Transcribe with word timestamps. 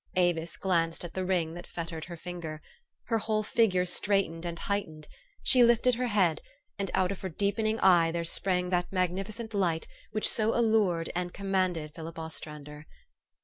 Avis 0.15 0.57
glanced 0.57 1.03
at 1.05 1.13
the 1.13 1.23
ring 1.23 1.53
that 1.53 1.67
fettered 1.67 2.05
her 2.05 2.17
finger. 2.17 2.59
Her 3.03 3.19
whole 3.19 3.43
figure 3.43 3.85
straightened 3.85 4.45
and 4.45 4.57
heightened: 4.57 5.07
she 5.43 5.63
lifted 5.63 5.93
her 5.93 6.07
head, 6.07 6.41
and 6.79 6.89
out 6.95 7.11
of 7.11 7.21
her 7.21 7.29
deepening 7.29 7.79
eye 7.81 8.09
there 8.11 8.23
sprang 8.25 8.71
that 8.71 8.89
magnifi 8.89 9.33
cent 9.33 9.53
light 9.53 9.87
which 10.11 10.27
so 10.27 10.55
allured 10.57 11.11
and 11.13 11.35
commanded 11.35 11.93
Philip 11.93 12.17
Ostrander. 12.17 12.87